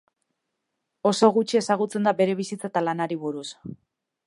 Oso 1.09 1.29
gutxi 1.35 1.59
ezagutzen 1.61 2.09
da 2.09 2.15
bere 2.23 2.35
bizitza 2.41 2.73
eta 2.73 2.85
lanari 2.87 3.21
buruz. 3.27 3.49